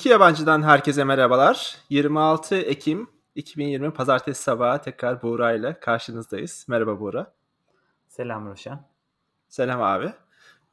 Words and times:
İki 0.00 0.08
yabancıdan 0.08 0.62
herkese 0.62 1.04
merhabalar. 1.04 1.76
26 1.90 2.56
Ekim 2.56 3.10
2020 3.34 3.90
Pazartesi 3.90 4.42
sabahı 4.42 4.82
tekrar 4.82 5.22
Buğra 5.22 5.52
ile 5.52 5.80
karşınızdayız. 5.80 6.66
Merhaba 6.68 7.00
Buğra. 7.00 7.34
Selam 8.08 8.46
Roşan. 8.46 8.86
Selam 9.48 9.82
abi. 9.82 10.12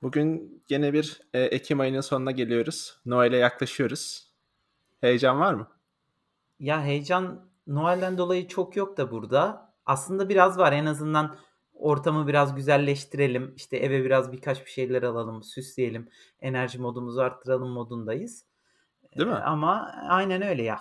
Bugün 0.01 0.61
yine 0.69 0.93
bir 0.93 1.21
e, 1.33 1.41
Ekim 1.41 1.79
ayının 1.79 2.01
sonuna 2.01 2.31
geliyoruz. 2.31 3.01
Noel'e 3.05 3.37
yaklaşıyoruz. 3.37 4.33
Heyecan 5.01 5.39
var 5.39 5.53
mı? 5.53 5.67
Ya 6.59 6.83
heyecan 6.83 7.49
Noel'den 7.67 8.17
dolayı 8.17 8.47
çok 8.47 8.75
yok 8.75 8.97
da 8.97 9.11
burada. 9.11 9.73
Aslında 9.85 10.29
biraz 10.29 10.57
var 10.57 10.73
en 10.73 10.85
azından 10.85 11.37
ortamı 11.73 12.27
biraz 12.27 12.55
güzelleştirelim. 12.55 13.53
İşte 13.55 13.77
eve 13.77 14.05
biraz 14.05 14.31
birkaç 14.31 14.65
bir 14.65 14.71
şeyler 14.71 15.03
alalım, 15.03 15.43
süsleyelim. 15.43 16.09
Enerji 16.41 16.79
modumuzu 16.79 17.21
arttıralım 17.21 17.69
modundayız. 17.69 18.47
Değil 19.17 19.29
mi? 19.29 19.35
Ama 19.35 19.95
aynen 20.09 20.41
öyle 20.41 20.63
ya. 20.63 20.79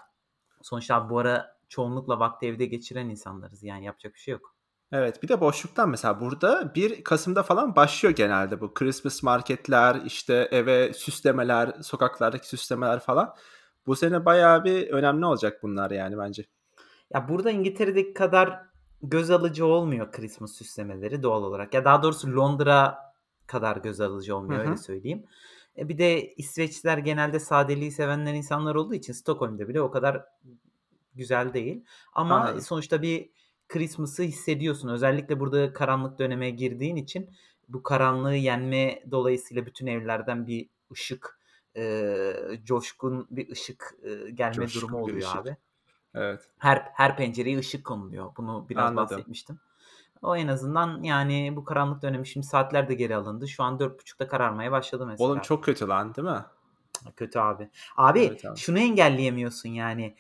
Sonuçta 0.63 1.11
bu 1.11 1.19
ara 1.19 1.57
çoğunlukla 1.69 2.21
vakti 2.21 2.47
evde 2.47 2.67
geçiren 2.67 3.09
insanlarız. 3.09 3.63
Yani 3.63 3.85
yapacak 3.85 4.15
bir 4.15 4.19
şey 4.19 4.33
yok. 4.33 4.57
Evet 4.93 5.23
bir 5.23 5.29
de 5.29 5.41
boşluktan 5.41 5.89
mesela 5.89 6.21
burada 6.21 6.75
1 6.75 7.05
Kasım'da 7.05 7.43
falan 7.43 7.77
başlıyor 7.77 8.15
genelde 8.15 8.61
bu 8.61 8.75
Christmas 8.75 9.23
marketler 9.23 10.01
işte 10.05 10.49
eve 10.51 10.93
süslemeler 10.93 11.73
sokaklardaki 11.83 12.49
süslemeler 12.49 13.01
falan. 13.01 13.35
Bu 13.87 13.97
sene 13.97 14.25
bayağı 14.25 14.65
bir 14.65 14.89
önemli 14.89 15.27
olacak 15.27 15.63
bunlar 15.63 15.91
yani 15.91 16.19
bence. 16.19 16.45
Ya 17.15 17.29
burada 17.29 17.51
İngiltere'deki 17.51 18.15
kadar 18.15 18.61
göz 19.03 19.31
alıcı 19.31 19.67
olmuyor 19.67 20.13
Christmas 20.13 20.53
süslemeleri 20.53 21.23
doğal 21.23 21.43
olarak. 21.43 21.75
Ya 21.75 21.85
daha 21.85 22.03
doğrusu 22.03 22.37
Londra 22.37 22.99
kadar 23.47 23.77
göz 23.77 24.01
alıcı 24.01 24.37
olmuyor 24.37 24.61
Hı 24.61 24.65
hı. 24.65 24.69
öyle 24.69 24.77
söyleyeyim. 24.77 25.25
E 25.79 25.89
bir 25.89 25.99
de 25.99 26.35
İsveçliler 26.35 26.99
genelde 26.99 27.41
sadeliği 27.41 27.93
sevenler 27.93 28.35
insanlar 28.35 28.75
olduğu 28.75 28.95
için 28.95 29.13
Stockholm'da 29.13 29.69
bile 29.69 29.81
o 29.81 29.91
kadar 29.91 30.25
güzel 31.15 31.55
değil. 31.55 31.85
Ama 32.13 32.41
Anladım. 32.41 32.61
sonuçta 32.61 33.03
bir 33.03 33.31
Christmas'ı 33.69 34.23
hissediyorsun. 34.23 34.89
Özellikle 34.89 35.41
burada 35.41 35.73
karanlık 35.73 36.19
döneme 36.19 36.51
girdiğin 36.51 36.97
için 36.97 37.31
bu 37.69 37.83
karanlığı 37.83 38.35
yenme 38.35 39.03
dolayısıyla 39.11 39.67
bütün 39.67 39.87
evlerden 39.87 40.47
bir 40.47 40.69
ışık, 40.93 41.39
e, 41.77 42.33
coşkun 42.65 43.27
bir 43.31 43.51
ışık 43.51 43.95
e, 44.03 44.31
gelme 44.31 44.55
Coşkun 44.55 44.81
durumu 44.83 44.99
oluyor 45.03 45.37
abi. 45.37 45.57
Evet. 46.15 46.41
Her 46.59 46.91
her 46.95 47.17
pencereye 47.17 47.59
ışık 47.59 47.85
konuluyor. 47.85 48.37
Bunu 48.37 48.67
biraz 48.69 48.85
Anladım. 48.85 48.97
bahsetmiştim. 48.97 49.59
O 50.23 50.37
en 50.37 50.49
azından 50.49 51.03
yani 51.03 51.53
bu 51.57 51.65
karanlık 51.65 52.03
dönemi 52.03 52.27
şimdi 52.27 52.47
saatler 52.47 52.89
de 52.89 52.95
geri 52.95 53.17
alındı. 53.17 53.49
Şu 53.49 53.63
an 53.63 53.79
4.30'da 53.79 54.29
kararmaya 54.29 54.73
başladı 54.73 55.07
mesela. 55.07 55.29
Oğlum 55.29 55.41
çok 55.41 55.65
kötü 55.65 55.89
lan 55.89 56.15
değil 56.15 56.29
mi? 56.29 56.45
Kötü 57.17 57.39
abi. 57.39 57.69
Abi 57.97 58.21
Evet 58.21 58.45
abi. 58.45 58.59
şunu 58.59 58.79
engelleyemiyorsun 58.79 59.69
yani. 59.69 60.15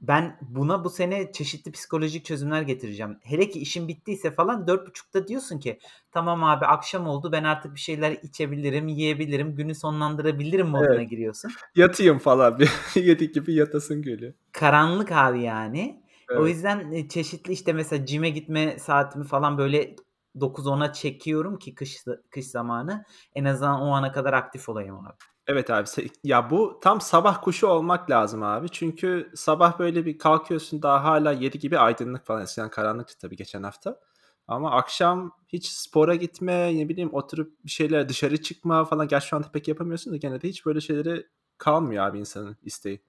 Ben 0.00 0.38
buna 0.42 0.84
bu 0.84 0.90
sene 0.90 1.32
çeşitli 1.32 1.72
psikolojik 1.72 2.24
çözümler 2.24 2.62
getireceğim. 2.62 3.18
Hele 3.22 3.50
ki 3.50 3.58
işin 3.58 3.88
bittiyse 3.88 4.30
falan 4.30 4.66
4.30'da 4.66 5.28
diyorsun 5.28 5.58
ki 5.58 5.78
tamam 6.12 6.44
abi 6.44 6.66
akşam 6.66 7.06
oldu 7.06 7.32
ben 7.32 7.44
artık 7.44 7.74
bir 7.74 7.80
şeyler 7.80 8.12
içebilirim, 8.22 8.88
yiyebilirim, 8.88 9.54
günü 9.56 9.74
sonlandırabilirim 9.74 10.66
moduna 10.68 10.94
Evet. 10.94 11.10
giriyorsun. 11.10 11.52
Yatayım 11.74 12.18
falan 12.18 12.58
bir 12.58 12.70
yedik 12.94 13.34
gibi 13.34 13.54
yatasın 13.54 14.02
geliyor. 14.02 14.32
Karanlık 14.52 15.12
abi 15.12 15.42
yani. 15.42 16.02
O 16.30 16.34
Evet. 16.34 16.54
yüzden 16.54 16.92
e, 16.92 17.08
çeşitli 17.08 17.52
işte 17.52 17.72
mesela 17.72 18.06
cime 18.06 18.30
gitme 18.30 18.78
saatimi 18.78 19.24
falan 19.24 19.58
böyle 19.58 19.96
9-10'a 20.40 20.92
çekiyorum 20.92 21.58
ki 21.58 21.74
kış 21.74 22.04
kış 22.30 22.46
zamanı 22.46 23.04
en 23.34 23.44
azından 23.44 23.80
o 23.80 23.90
ana 23.90 24.12
kadar 24.12 24.32
aktif 24.32 24.68
olayım 24.68 24.98
abi. 24.98 25.14
Evet 25.46 25.70
abi 25.70 25.86
ya 26.24 26.50
bu 26.50 26.78
tam 26.82 27.00
sabah 27.00 27.42
kuşu 27.42 27.66
olmak 27.66 28.10
lazım 28.10 28.42
abi. 28.42 28.68
Çünkü 28.68 29.30
sabah 29.34 29.78
böyle 29.78 30.06
bir 30.06 30.18
kalkıyorsun 30.18 30.82
daha 30.82 31.04
hala 31.04 31.32
7 31.32 31.58
gibi 31.58 31.78
aydınlık 31.78 32.26
falan. 32.26 32.42
Eskiden 32.42 32.70
karanlıktı 32.70 33.18
tabii 33.18 33.36
geçen 33.36 33.62
hafta. 33.62 34.00
Ama 34.48 34.70
akşam 34.70 35.32
hiç 35.48 35.66
spora 35.66 36.14
gitme, 36.14 36.76
ne 36.76 36.88
bileyim 36.88 37.14
oturup 37.14 37.64
bir 37.64 37.70
şeyler 37.70 38.08
dışarı 38.08 38.42
çıkma 38.42 38.84
falan. 38.84 39.08
Gerçi 39.08 39.28
şu 39.28 39.36
anda 39.36 39.50
pek 39.52 39.68
yapamıyorsun 39.68 40.12
da 40.12 40.16
gene 40.16 40.40
de 40.42 40.48
hiç 40.48 40.66
böyle 40.66 40.80
şeyleri 40.80 41.26
kalmıyor 41.58 42.06
abi 42.06 42.18
insanın 42.18 42.56
isteği. 42.62 43.02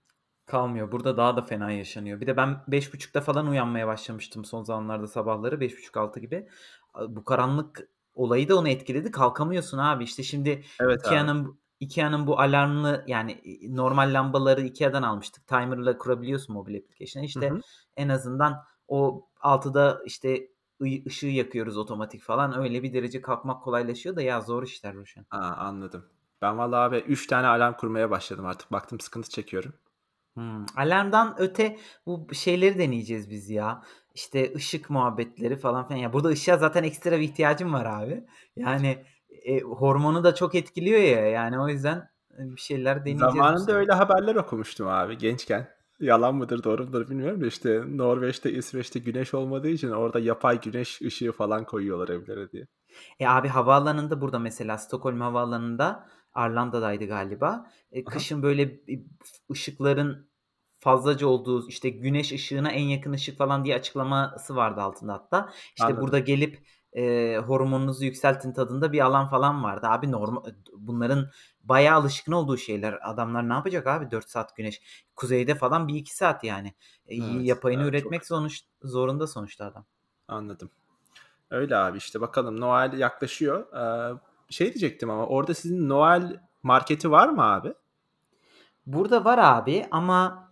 Kalmıyor. 0.52 0.92
Burada 0.92 1.18
daha 1.18 1.38
da 1.38 1.42
fena 1.42 1.72
yaşanıyor. 1.72 2.22
Bir 2.22 2.28
de 2.28 2.38
ben 2.38 2.64
5.30'da 2.70 3.22
falan 3.22 3.48
uyanmaya 3.48 3.88
başlamıştım 3.88 4.46
son 4.46 4.64
zamanlarda 4.64 5.08
sabahları 5.08 5.56
5.30-6 5.56 6.20
gibi. 6.20 6.48
Bu 7.08 7.24
karanlık 7.24 7.90
olayı 8.14 8.50
da 8.50 8.58
onu 8.58 8.70
etkiledi. 8.70 9.12
Kalkamıyorsun 9.12 9.78
abi. 9.78 10.04
İşte 10.04 10.24
şimdi 10.24 10.64
Evet. 10.82 11.06
Ikea'nın 11.06 11.60
Ikea'nın 11.80 12.28
bu 12.28 12.40
alarmlı 12.40 13.04
yani 13.08 13.42
normal 13.70 14.14
lambaları 14.14 14.62
Ikea'dan 14.62 15.04
almıştık. 15.04 15.48
Timer'la 15.48 15.98
kurabiliyorsun 15.98 16.54
mobil 16.54 16.78
application'a. 16.78 17.24
Hı 17.24 17.28
İşte 17.28 17.50
hı. 17.50 17.60
en 17.98 18.10
azından 18.10 18.64
o 18.88 19.28
6'da 19.42 20.02
işte 20.06 20.48
ışığı 21.08 21.28
yakıyoruz 21.28 21.78
otomatik 21.78 22.22
falan. 22.22 22.60
Öyle 22.60 22.84
bir 22.84 22.94
derece 22.94 23.22
kalkmak 23.22 23.64
kolaylaşıyor 23.64 24.16
da 24.16 24.22
ya 24.22 24.42
zor 24.42 24.64
işler 24.64 24.96
Ruşen. 24.96 25.26
Aa, 25.32 25.38
anladım. 25.38 26.06
Ben 26.42 26.58
vallahi 26.58 26.80
abi 26.80 26.98
3 26.98 27.28
tane 27.28 27.48
alarm 27.48 27.74
kurmaya 27.74 28.10
başladım 28.10 28.46
artık. 28.46 28.72
Baktım 28.72 29.00
sıkıntı 29.00 29.30
çekiyorum. 29.30 29.74
Hmm, 30.34 30.66
Alarmdan 30.78 31.36
öte 31.38 31.78
bu 32.06 32.28
şeyleri 32.34 32.80
deneyeceğiz 32.80 33.30
biz 33.30 33.50
ya. 33.50 33.82
İşte 34.16 34.54
ışık 34.56 34.90
muhabbetleri 34.90 35.56
falan 35.56 35.88
filan. 35.88 36.00
Ya 36.00 36.14
burada 36.14 36.28
ışığa 36.30 36.58
zaten 36.58 36.84
ekstra 36.84 37.12
bir 37.12 37.24
ihtiyacım 37.24 37.74
var 37.74 37.86
abi. 37.86 38.24
Yani 38.56 39.04
e, 39.46 39.60
hormonu 39.60 40.24
da 40.24 40.36
çok 40.36 40.56
etkiliyor 40.56 41.00
ya. 41.00 41.26
Yani 41.30 41.60
o 41.60 41.68
yüzden 41.68 41.98
e, 42.40 42.40
bir 42.56 42.62
şeyler 42.62 43.00
deneyeceğiz 43.02 43.34
bu 43.34 43.38
Zamanında 43.38 43.60
sene. 43.66 43.76
öyle 43.76 43.92
haberler 43.94 44.36
okumuştum 44.36 44.88
abi 44.88 45.18
gençken. 45.18 45.68
Yalan 46.00 46.36
mıdır 46.36 46.64
doğru 46.64 46.84
mudur 46.84 47.10
bilmiyorum 47.10 47.42
da 47.42 47.48
işte 47.48 47.82
Norveç'te 47.88 48.52
İsveç'te 48.52 49.00
güneş 49.00 49.34
olmadığı 49.34 49.68
için 49.70 49.90
orada 49.90 50.20
yapay 50.20 50.62
güneş 50.62 51.02
ışığı 51.02 51.32
falan 51.32 51.66
koyuyorlar 51.66 52.10
evlere 52.10 52.52
diye. 52.52 52.68
E 53.20 53.28
abi 53.28 53.48
havaalanında 53.48 54.22
burada 54.22 54.40
mesela 54.40 54.78
Stockholm 54.78 55.22
havaalanında 55.22 56.08
Arlanda'daydı 56.34 57.06
galiba. 57.06 57.72
E, 57.92 58.04
kışın 58.04 58.44
böyle 58.44 58.80
ışıkların 59.52 60.32
fazlaca 60.80 61.28
olduğu 61.28 61.68
işte 61.68 61.90
güneş 61.90 62.32
ışığına 62.32 62.72
en 62.72 62.84
yakın 62.84 63.14
ışık 63.14 63.38
falan 63.38 63.66
diye 63.66 63.76
açıklaması 63.76 64.56
vardı 64.56 64.82
altında 64.82 65.14
hatta. 65.14 65.50
İşte 65.76 65.84
Anladım. 65.86 66.02
burada 66.04 66.20
gelip 66.20 66.60
e, 66.94 67.38
hormonunuzu 67.38 68.06
yükseltin 68.06 68.54
tadında 68.54 68.94
bir 68.94 69.00
alan 69.00 69.30
falan 69.30 69.64
vardı. 69.64 69.88
Abi 69.90 70.12
normal 70.12 70.42
bunların 70.78 71.30
bayağı 71.64 71.98
alışkın 71.98 72.32
olduğu 72.32 72.58
şeyler. 72.58 73.10
Adamlar 73.12 73.50
ne 73.50 73.54
yapacak 73.54 73.88
abi 73.88 74.12
4 74.12 74.30
saat 74.30 74.56
güneş. 74.58 74.82
Kuzeyde 75.16 75.56
falan 75.56 75.88
bir 75.88 75.96
iki 75.96 76.16
saat 76.16 76.44
yani. 76.44 76.68
E, 77.06 77.16
Evet, 77.16 77.46
yapayını 77.46 77.82
evet, 77.84 77.94
çok 77.94 78.02
üretmek 78.02 78.26
sonuç 78.26 78.62
zorunda 78.84 79.28
sonuçta 79.28 79.66
adam. 79.66 79.86
anladım. 80.28 80.72
Öyle 81.50 81.76
abi 81.78 81.98
işte 81.98 82.22
bakalım 82.22 82.62
Noel 82.62 82.94
yaklaşıyor. 83.00 83.74
Ee, 83.74 84.20
şey 84.52 84.68
diyecektim 84.68 85.10
ama 85.10 85.26
orada 85.28 85.54
sizin 85.54 85.90
Noel 85.90 86.40
marketi 86.64 87.12
var 87.12 87.30
mı 87.30 87.44
abi? 87.44 87.74
Burada 88.86 89.26
var 89.26 89.38
abi 89.38 89.86
ama 89.92 90.52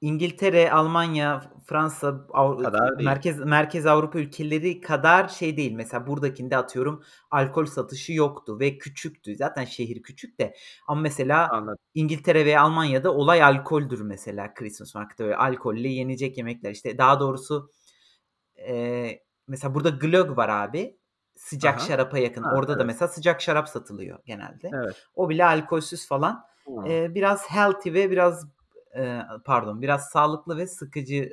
İngiltere, 0.00 0.72
Almanya, 0.72 1.52
Fransa, 1.66 2.26
Av- 2.32 2.62
Kadar 2.62 2.98
değil. 2.98 3.08
merkez 3.08 3.38
merkez 3.38 3.86
Avrupa 3.86 4.18
ülkeleri 4.18 4.80
kadar 4.80 5.28
şey 5.28 5.56
değil. 5.56 5.72
Mesela 5.72 6.06
buradakinde 6.06 6.56
atıyorum 6.56 7.02
alkol 7.30 7.66
satışı 7.66 8.12
yoktu 8.12 8.60
ve 8.60 8.78
küçüktü. 8.78 9.36
Zaten 9.36 9.64
şehir 9.64 10.02
küçük 10.02 10.38
de. 10.38 10.54
Ama 10.88 11.00
mesela 11.00 11.48
Anladım. 11.50 11.78
İngiltere 11.94 12.46
ve 12.46 12.58
Almanya'da 12.58 13.14
olay 13.14 13.42
alkoldür 13.42 14.00
mesela 14.00 14.54
Christmas 14.54 14.94
markette 14.94 15.24
böyle 15.24 15.36
alkolle 15.36 15.88
yenecek 15.88 16.38
yemekler. 16.38 16.70
İşte 16.70 16.98
daha 16.98 17.20
doğrusu 17.20 17.70
e, 18.68 19.10
mesela 19.48 19.74
burada 19.74 19.90
glögg 19.90 20.36
var 20.36 20.48
abi. 20.48 20.99
Sıcak 21.40 21.78
Aha. 21.78 21.86
şarapa 21.86 22.18
yakın. 22.18 22.42
Ha, 22.42 22.54
Orada 22.54 22.72
da 22.72 22.76
evet. 22.76 22.86
mesela 22.86 23.08
sıcak 23.08 23.40
şarap 23.42 23.68
satılıyor 23.68 24.18
genelde. 24.26 24.70
Evet. 24.74 25.06
O 25.14 25.28
bile 25.28 25.44
alkolsüz 25.44 26.08
falan. 26.08 26.44
Hmm. 26.64 26.86
Ee, 26.86 27.14
biraz 27.14 27.50
healthy 27.50 27.94
ve 27.94 28.10
biraz 28.10 28.46
e, 28.96 29.20
pardon 29.44 29.82
biraz 29.82 30.08
sağlıklı 30.08 30.56
ve 30.56 30.66
sıkıcı 30.66 31.32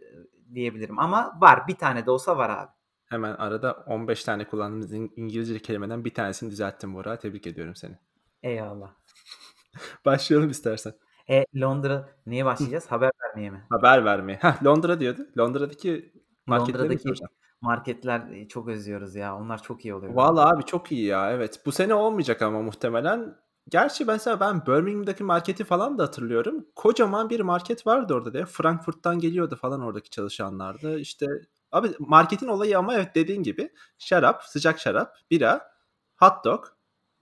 diyebilirim. 0.54 1.00
Ama 1.00 1.38
var 1.42 1.68
bir 1.68 1.75
tane 1.75 2.06
de 2.06 2.12
olsa 2.12 2.38
var 2.38 2.50
abi. 2.50 2.71
Hemen 3.06 3.33
arada 3.33 3.71
15 3.88 4.24
tane 4.24 4.48
kullandığımız 4.48 4.94
İng- 4.94 5.12
İngilizce 5.15 5.59
kelimeden 5.59 6.06
bir 6.06 6.13
tanesini 6.13 6.51
düzelttim 6.51 6.94
Bora. 6.94 7.19
Tebrik 7.19 7.48
ediyorum 7.48 7.75
seni. 7.75 7.98
Eyvallah. 8.44 8.89
Başlayalım 10.06 10.50
istersen. 10.50 10.94
E 11.30 11.45
Londra 11.56 12.09
neye 12.25 12.45
başlayacağız? 12.45 12.92
Haber 12.92 13.12
vermeye 13.24 13.50
mi? 13.50 13.65
Haber 13.69 14.06
vermeye. 14.06 14.36
Heh, 14.42 14.63
Londra 14.63 15.00
diyordu. 15.00 15.27
Londra'daki 15.38 16.12
marketleri 16.45 16.83
Londra'daki? 16.83 17.09
Marketler 17.62 18.48
çok 18.50 18.68
özlüyoruz 18.68 19.15
ya. 19.15 19.38
Onlar 19.38 19.63
çok 19.63 19.86
iyi 19.86 19.94
oluyor. 19.94 20.13
Vallahi 20.13 20.54
abi 20.54 20.63
çok 20.63 20.92
iyi 20.92 21.06
ya. 21.06 21.31
Evet. 21.31 21.62
Bu 21.65 21.71
sene 21.71 21.94
olmayacak 21.94 22.42
ama 22.42 22.62
muhtemelen. 22.62 23.36
Gerçi 23.69 24.06
mesela 24.06 24.39
ben 24.39 24.65
Birmingham'daki 24.65 25.24
marketi 25.24 25.63
falan 25.63 25.98
da 25.98 26.04
hatırlıyorum. 26.04 26.65
Kocaman 26.75 27.30
bir 27.30 27.39
market 27.39 27.88
vardı 27.88 28.13
orada 28.13 28.33
diye. 28.33 28.45
Frankfurt'tan 28.45 29.19
geliyordu 29.19 29.56
falan 29.62 29.81
oradaki 29.81 30.09
çalışanlardı. 30.09 31.00
İşte 31.00 31.25
abi 31.71 31.89
marketin 32.00 32.48
olayı 32.48 32.77
ama 32.77 32.95
evet 32.95 33.15
dediğin 33.15 33.44
gibi 33.44 33.69
şarap, 33.98 34.44
sıcak 34.44 34.80
şarap, 34.80 35.15
bira, 35.31 35.71
hot 36.19 36.45
dog, 36.45 36.65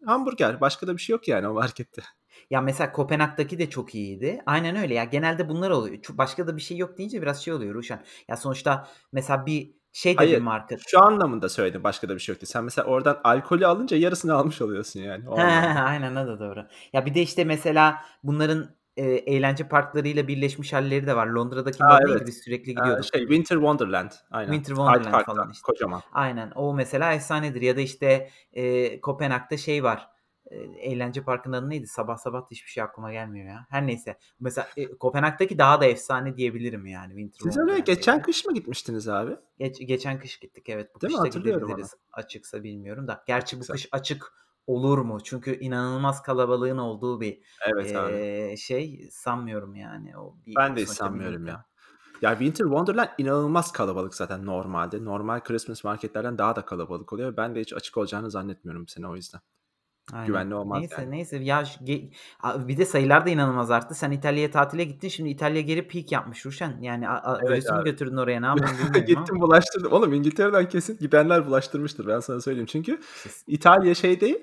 hamburger. 0.06 0.62
Başka 0.62 0.88
da 0.88 0.94
bir 0.94 1.02
şey 1.02 1.14
yok 1.14 1.28
yani 1.28 1.48
o 1.48 1.54
markette. 1.54 2.02
Ya, 2.50 2.62
mesela 2.62 2.92
Kopenhag'daki 2.92 3.60
de 3.60 3.70
çok 3.70 3.96
iyiydi. 3.96 4.42
Aynen 4.46 4.76
öyle 4.76 4.94
ya. 4.94 5.04
Genelde 5.04 5.50
bunlar 5.50 5.70
oluyor. 5.70 5.98
Başka 6.10 6.48
da 6.48 6.58
bir 6.58 6.62
şey 6.62 6.78
yok 6.78 6.98
deyince 6.98 7.22
biraz 7.22 7.44
şey 7.44 7.54
oluyor 7.54 7.74
Ruşen. 7.76 8.04
Ya, 8.28 8.38
sonuçta 8.38 8.88
mesela 9.12 9.46
bir 9.46 9.76
şey 9.96 10.16
Hayır, 10.16 10.42
marka 10.42 10.76
şu 10.88 11.04
anlamında 11.04 11.50
söyledim 11.50 11.84
başka 11.84 12.10
da 12.10 12.16
bir 12.16 12.20
şey 12.20 12.34
yok 12.34 12.42
diye. 12.42 12.48
Sen 12.48 12.64
mesela 12.64 12.86
oradan 12.88 13.22
alkolü 13.24 13.68
alınca 13.68 13.98
yarısını 13.98 14.34
almış 14.34 14.62
oluyorsun 14.62 15.00
yani 15.00 15.30
o 15.30 15.36
aynen 15.40 16.16
o 16.16 16.28
da 16.28 16.40
doğru. 16.40 16.66
Ya, 16.94 17.06
bir 17.06 17.14
de, 17.16 17.22
işte, 17.22 17.44
mesela 17.44 17.96
bunların, 18.24 18.70
eee, 18.98 19.16
eğlence 19.16 19.68
parklarıyla 19.68 20.28
birleşmiş 20.28 20.74
hâlleri 20.74 21.08
de 21.08 21.16
var. 21.16 21.28
Londra'dakinin 21.28 21.88
A, 21.88 21.94
adı 21.94 22.06
neydi? 22.06 22.18
evet. 22.18 22.28
Biz 22.28 22.38
sürekli 22.44 22.76
gidiyorduk. 22.76 23.06
şey 23.06 23.22
Winter 23.22 23.56
Wonderland 23.56 24.12
aynen. 24.32 24.52
Winter 24.54 24.76
Wonderland 24.76 25.26
falan, 25.26 25.52
işte. 25.52 25.62
kocaman. 25.66 26.02
Aynen. 26.14 26.52
O 26.56 26.74
mesela 26.74 27.14
efsanedir 27.14 27.62
ya 27.62 27.78
da, 27.78 27.82
işte, 27.82 28.30
eee, 28.54 29.02
Kopenhag'da 29.02 29.58
şey 29.58 29.84
var, 29.84 30.08
eğlence 30.80 31.24
parkının 31.24 31.58
adı 31.58 31.70
neydi? 31.70 31.88
Sabah 31.88 32.18
sabah 32.18 32.42
da 32.42 32.48
hiçbir 32.52 32.70
şey 32.72 32.84
aklıma 32.84 33.12
gelmiyor 33.12 33.48
ya. 33.48 33.66
Her 33.70 33.88
neyse. 33.88 34.18
Mesela, 34.40 34.68
eee, 34.78 34.98
Kopenhag'daki 34.98 35.58
daha 35.58 35.82
da 35.82 35.86
efsane 35.86 36.38
diyebilirim 36.38 36.86
yani 36.86 37.10
Winter 37.14 37.46
Siz 37.46 37.58
oraya 37.58 37.80
geçen 37.80 38.22
kış 38.22 38.46
mı 38.46 38.54
gitmiştiniz 38.54 39.08
abi? 39.08 39.38
Geç 39.60 39.80
geçen 39.88 40.20
kış 40.20 40.40
gittik 40.40 40.70
evet. 40.70 40.96
Bu 40.96 41.00
Değil 41.02 41.12
mi? 41.12 41.18
kış 41.18 41.24
da 41.24 41.28
Hatırlıyorum 41.28 41.72
onu. 41.72 41.74
gidebiliriz 41.74 41.94
açıksa 42.14 42.64
bilmiyorum 42.64 43.08
da. 43.08 43.24
Gerçi 43.28 43.56
bu 43.60 43.60
Açıksa. 43.60 43.74
kış 43.74 43.88
açık 43.92 44.34
olur 44.68 44.98
mu? 44.98 45.18
Çünkü 45.24 45.60
inanılmaz 45.60 46.22
kalabalığın 46.22 46.78
olduğu 46.78 47.22
bir, 47.22 47.42
Evet 47.62 47.96
abi. 47.96 48.18
eee, 48.18 48.56
şey 48.58 49.08
sanmıyorum 49.12 49.76
yani. 49.76 50.18
O 50.18 50.38
bir 50.46 50.56
Ben 50.58 50.76
de 50.76 50.86
sanmıyorum 50.86 51.48
ya. 51.48 51.66
Ya, 52.22 52.32
Winter 52.32 52.64
Wonderland 52.66 53.10
inanılmaz 53.18 53.72
kalabalık 53.72 54.16
zaten 54.16 54.46
normalde. 54.46 55.06
Normal 55.06 55.40
Christmas 55.40 55.84
marketlerden 55.84 56.38
daha 56.38 56.56
da 56.56 56.66
kalabalık 56.66 57.14
oluyor. 57.14 57.38
Ben 57.38 57.56
de 57.56 57.62
hiç 57.62 57.74
açık 57.74 57.98
olacağını 57.98 58.32
zannetmiyorum 58.32 58.84
bu 58.84 58.88
sene 58.92 59.08
o 59.08 59.16
yüzden. 59.16 59.42
Aynen. 60.14 60.28
Güvenli 60.28 60.56
olmaz 60.56 60.80
Neyse, 60.80 60.96
yani. 60.98 61.12
neyse. 61.12 61.38
Ya, 61.38 61.64
ge 61.84 62.10
a 62.44 62.68
bir 62.68 62.78
de 62.78 62.86
sayılar 62.86 63.26
da 63.26 63.30
inanılmaz 63.30 63.72
arttı. 63.72 63.96
Sen 63.96 64.12
İtalya'ya 64.12 64.52
tatile 64.52 64.84
gittin. 64.84 65.08
Şimdi 65.08 65.30
İtalya 65.30 65.62
geri 65.62 65.88
peak 65.88 66.12
yapmış 66.12 66.46
Ruşen. 66.46 66.78
Yani 66.82 67.10
a 67.10 67.14
a 67.14 67.40
Evet 67.42 67.52
virüsü 67.52 67.74
mü 67.74 67.80
abi. 67.80 67.90
götürdün 67.90 68.18
oraya? 68.18 68.40
Ne 68.40 68.46
yaptın 68.46 68.66
bilmiyorum 68.74 68.94
ama. 68.96 69.06
Gittim 69.06 69.42
bulaştırdım. 69.42 69.92
Oğlum 69.92 70.14
İngiltere'den 70.14 70.70
kesin 70.70 70.98
gidenler 70.98 71.48
bulaştırmıştır 71.48 72.08
ben 72.08 72.20
sana 72.20 72.42
söyleyeyim. 72.42 72.66
Çünkü 72.66 73.00
s 73.02 73.44
İtalya 73.48 73.96
şey 73.96 74.22
değil, 74.22 74.38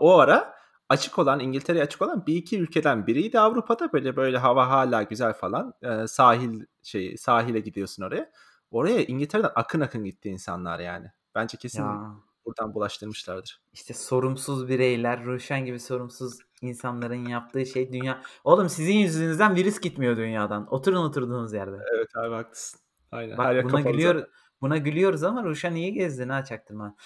o 0.00 0.18
ara 0.18 0.54
açık 0.88 1.18
olan, 1.18 1.40
İngiltere'ye 1.40 1.84
açık 1.84 2.02
olan 2.02 2.24
1-2 2.26 2.58
ülkeden 2.58 3.06
biriydi 3.06 3.40
Avrupa'da. 3.40 3.92
Böyle 3.92 4.16
böyle 4.16 4.38
hava 4.38 4.70
hâlâ 4.70 5.02
güzel 5.02 5.32
falan. 5.32 5.74
Eee, 5.82 6.06
sahil 6.06 6.64
şeyi, 6.82 7.18
sahile 7.18 7.60
gidiyorsun 7.60 8.02
oraya. 8.02 8.30
Oraya 8.70 9.04
İngiltere'den 9.04 9.50
akın 9.54 9.80
akın 9.80 10.04
gitti 10.04 10.28
insanlar 10.28 10.78
yani. 10.80 11.06
Bence 11.34 11.56
kesin 11.58 11.82
Ya. 11.82 12.14
Buradan 12.52 12.74
bulaştırmışlardır. 12.74 13.60
İşte 13.72 13.94
sorumsuz 13.94 14.68
bireyler, 14.68 15.24
Ruşen 15.24 15.64
gibi 15.64 15.80
sorumsuz 15.80 16.38
insanların 16.60 17.26
yaptığı 17.28 17.66
şey 17.66 17.92
dünya 17.92 18.22
Oğlum 18.44 18.68
sizin 18.68 18.94
yüzünüzden 18.94 19.56
virüs 19.56 19.80
gitmiyor 19.80 20.16
dünyadan. 20.16 20.74
Oturun 20.74 21.04
oturduğunuz 21.04 21.52
yerde. 21.52 21.76
Evet 21.94 22.16
abi 22.16 22.34
haklısın. 22.34 22.80
Aynen. 23.12 23.38
Bak 23.38 23.64
buna 23.64 23.70
kapalı 23.70 23.92
gülüyor 23.92 24.26
buna 24.60 24.76
gülüyoruz 24.76 25.22
ama 25.22 25.44
Ruşen 25.44 25.74
iyi 25.74 25.92
gezdin 25.92 26.28
ha 26.28 26.44
çaktırma. 26.44 26.96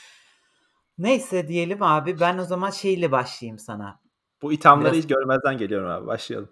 Neyse 0.98 1.49
diyelim 1.49 1.82
abi. 1.82 2.20
Ben 2.20 2.38
o 2.38 2.44
zaman 2.44 2.70
şeyle 2.70 3.12
başlayayım 3.12 3.58
sana. 3.58 4.00
Bu 4.42 4.52
ithamları 4.52 4.92
Biraz 4.92 5.04
hiç 5.04 5.08
görmezden 5.08 5.58
geliyorum 5.58 5.88
abi. 5.88 6.06
Başlayalım. 6.06 6.49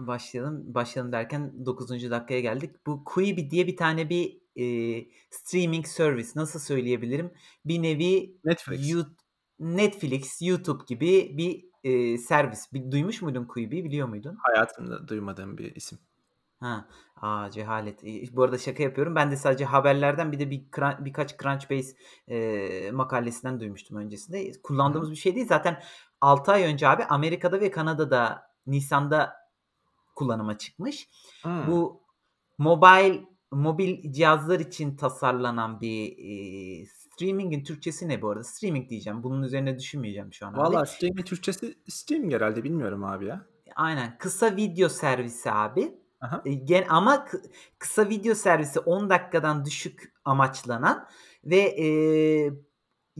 Başlayalım. 0.00 0.74
Başlayalım 0.74 1.12
derken 1.12 1.66
9. 1.66 1.90
dakikaya 2.10 2.40
geldik. 2.40 2.86
Bu 2.86 3.04
Quibi 3.04 3.50
diye 3.50 3.66
bir 3.66 3.76
tane 3.76 4.08
bir, 4.08 4.39
eee, 4.54 5.08
streaming 5.30 5.86
service 5.86 6.28
nasıl 6.36 6.60
söyleyebilirim? 6.60 7.30
Bir 7.64 7.82
nevi 7.82 8.36
Netflix. 8.44 8.90
Yout 8.90 9.08
Netflix, 9.58 10.42
YouTube 10.42 10.82
gibi 10.86 11.34
bir, 11.38 11.64
eee, 11.84 12.18
servis. 12.18 12.72
Bir 12.72 12.90
duymuş 12.92 13.22
muydun 13.22 13.44
Quibi'yi, 13.44 13.84
biliyor 13.84 14.08
muydun? 14.08 14.38
Hayatımda 14.42 15.08
duymadığım 15.08 15.58
bir 15.58 15.74
isim. 15.76 15.98
Ha. 16.60 16.88
A, 17.16 17.50
cehalet. 17.50 18.02
Bu 18.32 18.42
arada 18.42 18.58
şaka 18.58 18.82
yapıyorum. 18.82 19.14
Ben 19.14 19.30
de 19.30 19.36
sadece 19.36 19.64
haberlerden 19.64 20.32
bir 20.32 20.38
de 20.38 20.50
bir 20.50 20.62
birkaç 21.04 21.38
Crunchbase, 21.42 21.96
eee, 22.28 22.90
makalesinden 22.90 23.60
duymuştum 23.60 23.96
öncesinde. 23.96 24.44
Hı 24.46 24.58
hı. 24.58 24.62
Kullandığımız 24.62 25.10
bir 25.10 25.16
şey 25.16 25.34
değil. 25.34 25.46
Zaten 25.48 25.82
6 26.20 26.52
ay 26.52 26.64
önce 26.64 26.88
abi 26.88 27.04
Amerika'da 27.04 27.60
ve 27.60 27.70
Kanada'da 27.70 28.42
nisan'da 28.66 29.36
kullanıma 30.14 30.58
çıkmış. 30.58 31.08
Hımm. 31.42 31.66
Bu 31.66 32.02
mobile 32.58 33.24
mobil 33.52 34.12
cihazlar 34.12 34.60
için 34.60 34.96
tasarlanan 34.96 35.80
bir, 35.80 36.16
eee, 36.16 36.86
streaming'in 36.86 37.64
Türkçesi 37.64 38.08
ne 38.08 38.22
bu 38.22 38.30
arada? 38.30 38.44
Streaming 38.44 38.90
diyeceğim. 38.90 39.22
Bunun 39.22 39.42
üzerine 39.42 39.78
düşünmeyeceğim 39.78 40.32
şu 40.32 40.46
an. 40.46 40.56
Valla 40.56 40.86
stream'in 40.86 41.22
Türkçesi 41.22 41.74
streaming 41.88 42.32
herhâlde 42.34 42.64
bilmiyorum 42.64 43.04
abi 43.04 43.26
ya. 43.26 43.46
Aynen. 43.76 44.16
Kısa 44.18 44.56
video 44.56 44.88
servisi 44.88 45.50
abi. 45.52 45.94
Ha 46.20 46.32
ha. 46.32 46.42
Eee, 46.44 46.54
gen 46.54 46.84
ama 46.88 47.24
kı 47.24 47.42
kısa 47.78 48.08
video 48.08 48.34
servisi 48.34 48.80
10 48.80 49.10
dakikadan 49.10 49.64
düşük 49.64 50.12
amaçlanan 50.24 51.06
ve, 51.44 51.76
eee, 51.76 52.52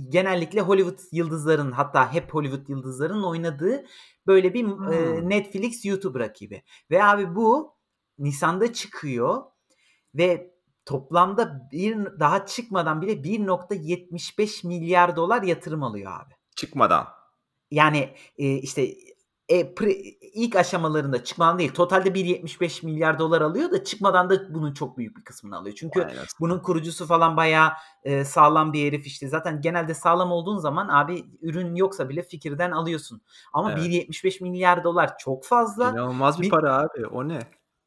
genellikle 0.08 0.60
Hollywood 0.60 0.98
yıldızlarının 1.12 1.72
hatta 1.72 2.12
hep 2.12 2.34
Hollywood 2.34 2.68
yıldızlarının 2.68 3.22
oynadığı 3.22 3.84
böyle 4.26 4.54
bir, 4.54 4.64
m 4.64 4.70
eee, 4.96 5.16
Hımm. 5.16 5.30
Netflix, 5.30 5.84
YouTube 5.84 6.18
rakibi 6.20 6.62
ve 6.90 7.04
abi 7.04 7.34
bu 7.34 7.76
nisan'da 8.18 8.72
çıkıyor 8.72 9.42
ve 10.14 10.54
toplamda 10.86 11.68
bir 11.72 12.20
daha 12.20 12.46
çıkmadan 12.46 13.02
bile 13.02 13.24
$1.75 13.24 15.42
yatırım 15.42 15.82
alıyor 15.82 16.12
abi. 16.12 16.34
Çıkmadan. 16.56 17.06
Yani, 17.70 18.08
eee, 18.38 18.54
işte, 18.54 18.94
eee, 19.48 19.74
pre 19.74 19.92
ilk 20.34 20.56
aşamalarında 20.56 21.24
çıkmadan 21.24 21.58
değil, 21.58 21.72
totalde 21.74 22.14
$1.75 22.14 23.40
alıyor 23.40 23.70
da 23.70 23.84
çıkmadan 23.84 24.30
da 24.30 24.54
bunun 24.54 24.72
çok 24.74 24.98
büyük 24.98 25.16
bir 25.16 25.24
kısmını 25.24 25.56
alıyor. 25.56 25.76
Çünkü 25.76 26.00
anasını. 26.00 26.24
bunun 26.40 26.58
kurucusu 26.58 27.06
falan 27.06 27.36
bayağı, 27.36 27.70
eee, 28.04 28.24
sağlam 28.24 28.72
bir 28.72 28.86
herif 28.86 29.06
işte. 29.06 29.28
Zaten 29.28 29.60
genelde 29.60 29.94
sağlam 29.94 30.32
olduğun 30.32 30.58
zaman 30.58 30.88
abi 30.88 31.25
ürün 31.42 31.75
yoksa 31.75 32.08
bile 32.08 32.23
fikirden 32.23 32.70
alıyorsun. 32.70 33.23
Ama 33.52 33.73
Evet. 33.73 33.73
$1.75 33.73 35.16
çok 35.18 35.44
fazla. 35.44 35.90
İnanılmaz 35.90 36.40
bir 36.40 36.42
Bir 36.42 36.49
para 36.49 36.76
abi. 36.78 37.06
O 37.06 37.28
ne? 37.28 37.38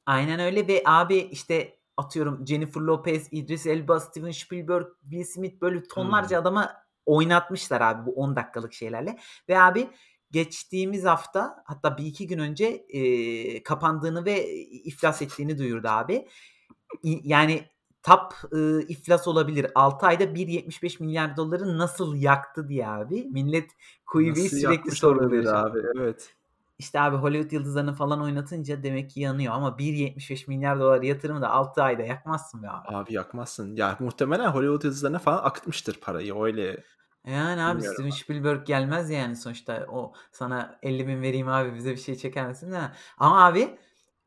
Aynen 0.05 0.39
öyle 0.39 0.67
ve 0.67 0.83
abi 0.85 1.17
işte 1.17 1.77
atıyorum 1.97 2.47
Jennifer 2.47 2.81
Lopez, 2.81 3.27
Idris 3.31 3.67
Elba, 3.67 3.99
Steven 3.99 4.31
Spielberg, 4.31 4.85
Will 5.01 5.23
Smith 5.23 5.61
böyle 5.61 5.83
tonlarca 5.83 6.37
Hımm. 6.37 6.41
adamı 6.41 6.69
oynatmışlar 7.05 7.81
abi 7.81 8.05
bu 8.05 8.13
10 8.15 8.35
dakikalık 8.35 8.73
şeylerle 8.73 9.17
ve 9.49 9.59
abi 9.59 9.89
geçtiğimiz 10.31 11.05
hafta 11.05 11.63
hatta 11.65 11.97
1-2 11.97 12.27
gün 12.27 12.39
önce, 12.39 12.85
eee, 12.89 13.63
kapandığını 13.63 14.25
ve 14.25 14.49
iflas 14.65 15.21
ettiğini 15.21 15.57
duyurdu 15.57 15.87
abi. 15.87 16.27
İ 17.03 17.21
yani 17.23 17.65
tap, 18.03 18.33
ııı, 18.53 18.81
iflas 18.81 19.27
olabilir. 19.27 19.67
6 19.75 20.05
ayda 20.05 20.35
$1.75 20.35 21.77
nasıl 21.77 22.15
yaktı 22.15 22.69
diye 22.69 22.87
abi 22.87 23.25
millet 23.31 23.71
Nasıl 24.45 24.57
sürekli 24.67 24.91
sorguluyor 24.91 25.55
abi? 25.55 25.79
Evet. 25.97 26.35
İşte 26.83 27.01
abi 27.01 27.17
Hollywood 27.17 27.51
yıldızlarını 27.51 27.93
falan 27.93 28.21
oynatınca 28.21 28.83
demek 28.83 29.09
ki 29.09 29.19
yanıyor 29.19 29.53
ama 29.53 29.69
$1.75 29.69 31.05
yatırımı 31.05 31.41
da 31.41 31.49
6 31.49 31.83
ayda 31.83 32.03
yakmazsın 32.03 32.63
be 32.63 32.69
abi. 32.69 32.95
Abi 32.95 33.13
yakmazsın. 33.13 33.75
Ya 33.75 33.97
muhtemelen 33.99 34.47
Hollywood 34.47 34.83
yıldızlarına 34.83 35.19
falan 35.19 35.43
akıtmıştır 35.43 35.99
parayı. 36.01 36.41
Öyle 36.41 36.83
Yani 37.25 37.61
abi 37.61 37.77
bilmiyorum 37.77 37.93
Steven. 37.93 38.09
Spielberg 38.09 38.65
gelmez 38.67 39.09
yani 39.09 39.35
sonuçta 39.35 39.87
o 39.91 40.13
sana 40.31 40.79
50.000 40.83 41.21
vereyim 41.21 41.47
abi 41.47 41.75
bize 41.75 41.91
bir 41.91 41.97
şey 41.97 42.15
çeker 42.15 42.47
misin 42.47 42.71
demez. 42.71 42.91
Ama 43.17 43.45
abi 43.45 43.77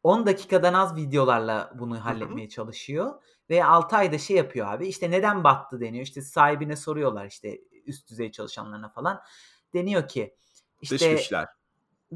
10 0.03 0.27
dakikadan 0.27 0.75
az 0.75 0.97
videolarla 0.97 1.73
bunu 1.75 2.05
halletmeye 2.05 2.49
çalışıyor 2.49 3.23
ve 3.51 3.65
6 3.65 3.97
ayda 3.97 4.19
şey 4.19 4.37
yapıyor 4.37 4.73
abi, 4.73 4.87
işte 4.87 5.11
neden 5.11 5.45
battı 5.45 5.81
deniyor. 5.81 6.05
İşte 6.05 6.23
sahibine 6.23 6.77
soruyorlar 6.77 7.27
işte 7.27 7.59
üst 7.87 8.11
düzey 8.11 8.31
çalışanlarına 8.31 8.89
falan. 8.89 9.23
Deniyor 9.75 10.09
ki 10.09 10.37
Dış 10.83 10.93
işte 10.93 11.13
güçler. 11.13 11.47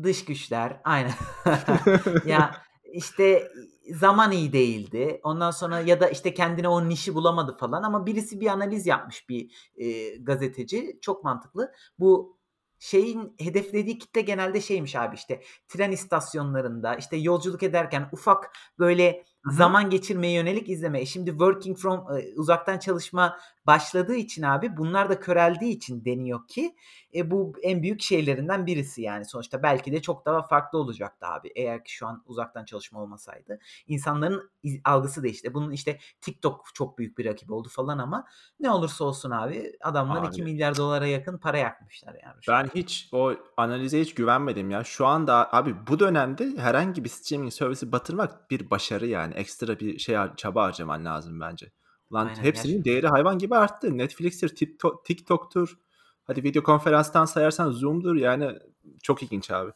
Dış 0.02 0.24
güçler 0.24 0.80
aynen. 0.84 1.12
Ya 2.26 2.56
işte 2.92 3.52
zaman 3.94 4.32
iyi 4.32 4.52
değildi. 4.52 5.20
Ondan 5.22 5.50
sonra 5.50 5.80
ya 5.80 6.00
da 6.00 6.08
işte 6.08 6.34
kendine 6.34 6.68
o 6.68 6.88
nişi 6.88 7.14
bulamadı 7.14 7.56
falan 7.60 7.82
ama 7.82 8.06
birisi 8.06 8.40
bir 8.40 8.46
analiz 8.46 8.86
yapmış 8.86 9.28
bir, 9.28 9.70
eee, 9.76 10.16
gazeteci. 10.18 10.98
Çok 11.02 11.24
mantıklı. 11.24 11.72
Bu 11.98 12.38
şeyin 12.78 13.34
hedeflediği 13.38 13.98
kitle 13.98 14.20
genelde 14.20 14.60
şeymiş 14.60 14.96
abi 14.96 15.16
işte 15.16 15.42
tren 15.68 15.92
istasyonlarında, 15.92 16.94
işte 16.94 17.16
yolculuk 17.16 17.62
ederken 17.62 18.08
ufak 18.12 18.52
böyle 18.78 19.24
Hı 19.44 19.50
hı. 19.50 19.54
Zaman 19.54 19.90
geçirmeye 19.90 20.32
yönelik 20.34 20.68
izleme. 20.68 21.00
E, 21.00 21.06
şimdi 21.06 21.30
working 21.30 21.78
from 21.78 22.06
eee, 22.16 22.34
uzaktan 22.36 22.78
çalışma 22.78 23.36
başladığı 23.66 24.14
için 24.16 24.42
abi 24.42 24.76
bunlar 24.76 25.08
da 25.10 25.20
köreldiği 25.20 25.76
için 25.76 26.04
deniyor 26.04 26.46
ki, 26.48 26.74
e, 27.14 27.30
bu 27.30 27.52
en 27.62 27.82
büyük 27.82 28.02
şeylerinden 28.02 28.66
birisi 28.66 29.02
yani 29.02 29.24
sonuçta. 29.24 29.62
Belki 29.62 29.92
de 29.92 30.02
çok 30.02 30.26
daha 30.26 30.42
farklı 30.46 30.78
olacaktı 30.78 31.26
abi 31.26 31.52
eğer 31.56 31.84
ki 31.84 31.92
şu 31.92 32.06
an 32.06 32.22
uzaktan 32.26 32.64
çalışma 32.64 33.02
olmasaydı. 33.02 33.58
İnsanların 33.86 34.50
iz 34.62 34.80
algısı 34.84 35.22
değişti. 35.22 35.54
Bunun 35.54 35.70
işte 35.70 35.98
TikTok 36.20 36.64
çok 36.74 36.98
büyük 36.98 37.18
bir 37.18 37.24
rakip 37.24 37.50
oldu 37.50 37.68
falan 37.68 37.98
ama 37.98 38.24
ne 38.60 38.70
olursa 38.70 39.04
olsun 39.04 39.30
abi 39.30 39.72
adamlar 39.82 40.20
Abi 40.20 40.26
$2.000.000.000'a 40.26 41.06
yakın 41.06 41.38
para 41.38 41.58
yakmışlar 41.58 42.16
yani 42.24 42.34
şu 42.42 42.54
an. 42.54 42.64
Ben 42.64 42.70
hiç 42.80 43.08
o 43.12 43.32
analize 43.56 44.00
hiç 44.00 44.14
güvenmedim 44.14 44.70
ya. 44.70 44.84
Şu 44.84 45.06
anda 45.06 45.52
abi 45.52 45.74
bu 45.86 45.98
dönemde 45.98 46.56
herhangi 46.56 47.04
bir 47.04 47.08
streaming 47.08 47.52
servisi 47.52 47.92
batırmak 47.92 48.50
bir 48.50 48.70
başarı 48.70 49.06
yani. 49.06 49.29
Ekstra 49.36 49.80
bir 49.80 49.98
şey 49.98 50.16
çaba 50.36 50.64
harcaman 50.64 51.04
lazım 51.04 51.40
bence. 51.40 51.72
Ulan 52.10 52.26
Aynen 52.26 52.42
hepsinin 52.42 52.72
gerçekten. 52.74 52.84
değeri 52.92 53.08
hayvan 53.08 53.38
gibi 53.38 53.56
arttı. 53.56 53.98
Netflix'tir, 53.98 54.48
TikTok 54.56 55.04
TikTok'tur. 55.04 55.78
Hadi 56.24 56.42
video 56.44 56.62
konferanstan 56.62 57.24
sayarsan 57.24 57.70
Zoom'dur 57.70 58.16
yani 58.16 58.58
çok 59.02 59.22
ilginç 59.22 59.50
abi. 59.50 59.70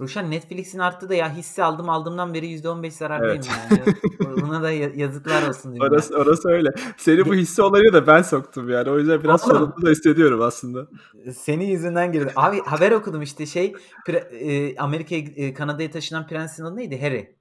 Ruşen 0.00 0.30
Netflix'in 0.30 0.78
arttığı 0.78 1.08
da 1.08 1.14
ya 1.14 1.36
hisse 1.36 1.64
aldım 1.64 1.88
aldığımdan 1.88 2.34
beri 2.34 2.46
%15 2.46 2.92
zarardayım 2.94 3.42
Evet. 3.70 3.82
yani. 4.20 4.40
Buna 4.42 4.62
da 4.62 4.70
ya 4.70 4.90
yazıklar 4.94 5.48
olsun. 5.48 5.76
Orası 5.80 6.16
orası 6.16 6.48
öyle. 6.48 6.68
Seni 6.96 7.26
bu 7.26 7.34
hisse 7.34 7.62
olayına 7.62 7.92
da 7.92 8.06
ben 8.06 8.22
soktum 8.22 8.68
yani. 8.68 8.90
O 8.90 8.98
yüzden 8.98 9.22
biraz 9.24 9.44
Oğlum 9.46 9.56
sorumlu 9.56 9.86
da 9.86 9.90
hissediyorum 9.90 10.42
aslında. 10.42 10.88
Senin 11.32 11.64
yüzünden 11.64 12.12
girdi. 12.12 12.32
Abi 12.36 12.60
haber 12.60 12.92
okudum 12.92 13.22
işte 13.22 13.46
şey 13.46 13.74
pre 14.06 14.28
eee, 14.32 14.76
Amerika'ya 14.76 15.20
eee, 15.20 15.54
Kanada'ya 15.54 15.90
taşınan 15.90 16.26
prensin 16.26 16.64
adı 16.64 16.76
neydi? 16.76 17.00
Harry. 17.02 17.39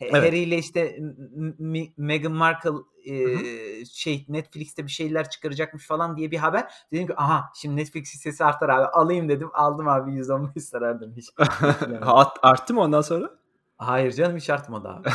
Evet. 0.00 0.14
Harry 0.14 0.38
ile 0.38 0.58
işte 0.58 0.98
Meghan 1.96 2.32
Markle, 2.32 2.70
Hı 2.70 2.74
hı. 2.74 2.78
eee, 3.04 3.84
şey 3.84 4.24
Netflix'te 4.28 4.84
bir 4.86 4.90
şeyler 4.90 5.30
çıkaracakmış 5.30 5.86
falan 5.86 6.16
diye 6.16 6.30
bir 6.30 6.36
haber. 6.38 6.72
Dedim 6.92 7.06
ki 7.06 7.14
aha 7.16 7.44
şimdi 7.54 7.76
Netflix 7.76 8.14
hissesi 8.14 8.44
artar 8.44 8.68
abi. 8.68 8.84
Alayım 8.86 9.28
dedim. 9.28 9.50
Aldım 9.52 9.88
abi 9.88 10.10
%15 10.12 10.60
zarardayım. 10.60 11.14
Hiç 11.16 11.28
beklemedim. 11.38 12.08
Art 12.08 12.38
arttı 12.42 12.74
mı 12.74 12.80
ondan 12.80 13.00
sonra? 13.00 13.30
Hayır 13.76 14.12
canım 14.12 14.36
hiç 14.36 14.50
artmadı 14.50 14.88
abi. 14.88 15.08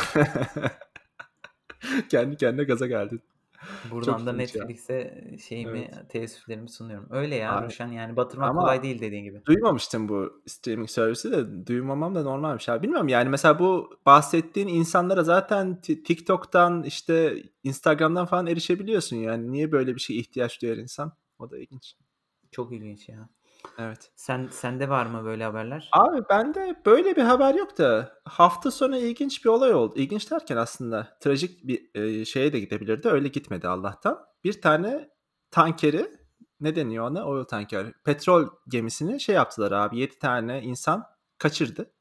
Kendi 2.08 2.36
kendine 2.36 2.64
gaza 2.64 2.86
geldin. 2.86 3.22
Çok 3.82 3.90
Buradan 3.92 4.26
da. 4.26 4.32
Netflix'e 4.32 5.24
şeyimi, 5.48 5.78
Evet. 5.92 6.10
teessüflerimi 6.10 6.68
sunuyorum. 6.68 7.06
Öyle 7.10 7.34
ya 7.34 7.58
Abi 7.58 7.66
Ruşen 7.66 7.88
yani 7.92 8.16
batırmak 8.16 8.50
ama 8.50 8.60
kolay 8.60 8.82
değil 8.82 9.00
dediğin 9.00 9.24
gibi. 9.24 9.44
duymamıştım 9.46 10.08
bu 10.08 10.42
streaming 10.46 10.90
servisi 10.90 11.30
de 11.32 11.66
duymamam 11.66 12.14
da 12.14 12.22
normalmiş 12.22 12.68
abi. 12.68 12.82
Bilmiyorum 12.82 13.08
yani 13.08 13.28
mesela 13.28 13.58
bu 13.58 13.90
bahsettiğin 14.06 14.68
insanlara 14.68 15.22
zaten 15.24 15.80
Ti 15.80 16.02
TikTok'tan 16.02 16.82
işte 16.82 17.42
Instagram'dan 17.64 18.26
falan 18.26 18.46
erişebiliyorsun 18.46 19.16
yani. 19.16 19.52
Niye 19.52 19.72
böyle 19.72 19.94
bir 19.94 20.00
şeye 20.00 20.20
ihtiyaç 20.20 20.62
duyar 20.62 20.76
insan? 20.76 21.12
O 21.38 21.50
da 21.50 21.58
ilginç. 21.58 21.96
Çok 22.50 22.72
ilginç 22.72 23.08
ya. 23.08 23.28
Evet. 23.78 24.10
Sen 24.16 24.48
sende 24.50 24.88
var 24.88 25.06
mı 25.06 25.24
böyle 25.24 25.44
haberler? 25.44 25.88
Abi 25.92 26.22
bende 26.30 26.82
böyle 26.86 27.16
bir 27.16 27.22
haber 27.22 27.54
yok 27.54 27.78
da 27.78 28.12
hafta 28.24 28.70
sonu 28.70 28.96
ilginç 28.96 29.44
bir 29.44 29.50
olay 29.50 29.74
oldu. 29.74 29.94
İlginç 29.96 30.30
derken 30.30 30.56
aslında 30.56 31.16
trajik 31.20 31.66
bir, 31.66 31.90
eee, 31.94 32.24
şeye 32.24 32.52
de 32.52 32.60
gidebilirdi. 32.60 33.08
Öyle 33.08 33.28
gitmedi 33.28 33.68
Allah'tan. 33.68 34.18
Bir 34.44 34.60
tane 34.60 35.08
tankeri, 35.50 36.06
ne 36.60 36.76
deniyor 36.76 37.10
ona? 37.10 37.24
Oil 37.26 37.44
tanker. 37.44 37.92
Petrol 38.04 38.46
gemisini 38.68 39.20
şey 39.20 39.34
yaptılar 39.34 39.72
abi 39.72 39.98
7 39.98 40.18
tane 40.18 40.62
insan 40.62 41.04
kaçırdı 41.38 41.92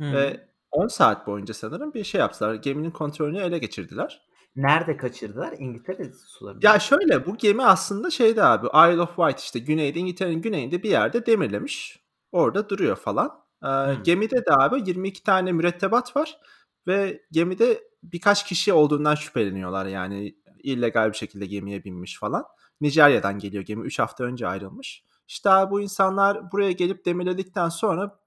Hıı. 0.00 0.12
ve 0.12 0.48
10 0.70 0.86
saat 0.86 1.26
boyunca 1.26 1.54
sanırım 1.54 1.94
bir 1.94 2.04
şey 2.04 2.18
yaptılar. 2.20 2.54
Geminin 2.54 2.90
kontrolünü 2.90 3.38
ele 3.38 3.58
geçirdiler. 3.58 4.27
Nerede 4.56 4.96
kaçırdılar? 4.96 5.54
İngiltere 5.58 6.12
sularında 6.26 6.68
Ya 6.68 6.78
şöyle 6.78 7.26
bu 7.26 7.36
gemi 7.36 7.62
aslında 7.64 8.10
şeyde 8.10 8.44
abi 8.44 8.66
Isle 8.66 9.02
of 9.02 9.16
Wight 9.16 9.40
işte 9.40 9.58
güneyde 9.58 9.98
İngiltere'nin 9.98 10.42
güneyinde 10.42 10.82
bir 10.82 10.90
yerde 10.90 11.26
demirlemiş. 11.26 12.00
Orada 12.32 12.68
duruyor 12.68 12.96
falan. 12.96 13.44
Eee, 13.64 13.68
Hımm. 13.70 14.02
gemide 14.02 14.36
de 14.46 14.50
abi 14.58 14.82
22 14.86 15.22
tane 15.22 15.52
mürettebat 15.52 16.16
var 16.16 16.38
ve 16.86 17.22
gemide 17.32 17.80
birkaç 18.02 18.46
kişi 18.46 18.72
olduğundan 18.72 19.14
şüpheleniyorlar 19.14 19.86
yani 19.86 20.34
illegal 20.62 21.08
bir 21.12 21.16
şekilde 21.16 21.46
gemiye 21.46 21.84
binmiş 21.84 22.18
falan. 22.18 22.44
Nijerya'dan 22.80 23.38
geliyor 23.38 23.62
gemi 23.64 23.86
3 23.86 23.98
hafta 23.98 24.24
önce 24.24 24.46
ayrılmış. 24.48 25.04
İşte 25.28 25.50
abi 25.50 25.70
bu 25.70 25.80
insanlar 25.80 26.52
buraya 26.52 26.72
gelip 26.72 27.04
demirledikten 27.04 27.68
sonra 27.68 28.20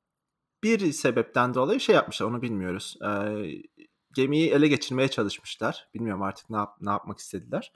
bir 0.63 0.91
sebepten 0.91 1.53
dolayı 1.53 1.79
şey 1.79 1.95
yapmışlar 1.95 2.27
onu 2.27 2.41
bilmiyoruz. 2.41 2.97
Eee, 3.03 3.63
gemiyi 4.13 4.51
ele 4.51 4.67
geçirmeye 4.67 5.07
çalışmışlar. 5.07 5.87
Bilmiyorum 5.93 6.23
artık 6.23 6.49
ne 6.49 6.57
yap 6.57 6.75
ne 6.81 6.89
yapmak 6.89 7.19
istediler 7.19 7.71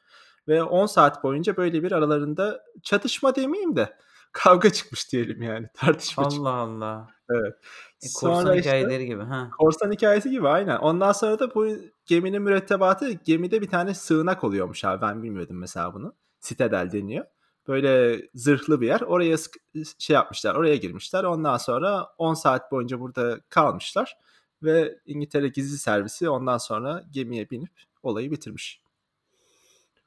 ve 0.47 0.63
10 0.63 0.85
saat 0.85 1.23
boyunca 1.23 1.57
böyle 1.57 1.83
bir 1.83 1.91
aralarında 1.91 2.63
çatışma 2.83 3.35
demeyeyim 3.35 3.75
de 3.75 3.97
kavga 4.31 4.69
çıkmış 4.69 5.11
diyelim 5.11 5.41
yani 5.41 5.67
tartışma 5.73 6.23
çıkmış. 6.23 6.39
Allah 6.39 6.53
Allah. 6.53 7.09
Evet. 7.29 7.53
E, 8.03 8.07
korsan 8.15 8.41
Sonra 8.41 8.55
işte 8.55 8.69
hikâyeleri 8.69 9.05
gibi. 9.05 9.23
Hah. 9.23 9.49
korsan 9.57 9.91
hikâyesi 9.91 10.29
gibi 10.29 10.47
aynen. 10.47 10.77
Ondan 10.77 11.11
sonra 11.11 11.39
da 11.39 11.55
bu 11.55 11.67
geminin 12.05 12.41
mürettebatı 12.41 13.11
gemide 13.11 13.61
bir 13.61 13.69
tane 13.69 13.93
sığınak 13.93 14.43
oluyormuş 14.43 14.85
abi. 14.85 15.01
Ben 15.01 15.23
bilmiyordum 15.23 15.57
mesela 15.57 15.93
bunu. 15.93 16.13
Citadel 16.41 16.91
deniyor. 16.91 17.25
Böyle 17.67 18.21
zırhlı 18.33 18.81
bir 18.81 18.87
yer. 18.87 19.01
Oraya 19.01 19.37
şey 19.97 20.13
yapmışlar. 20.13 20.55
Oraya 20.55 20.75
girmişler. 20.75 21.23
Ondan 21.23 21.57
sonra 21.57 22.07
10 22.17 22.33
saat 22.33 22.71
boyunca 22.71 22.99
burada 22.99 23.39
kalmışlar 23.49 24.17
ve 24.63 24.99
İngiltere 25.05 25.47
Gizli 25.47 25.77
Servisi 25.77 26.29
ondan 26.29 26.57
sonra 26.57 27.03
gemiye 27.11 27.49
binip 27.49 27.71
olayı 28.03 28.31
bitirmiş. 28.31 28.81